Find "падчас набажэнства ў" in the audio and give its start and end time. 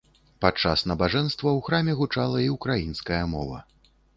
0.45-1.67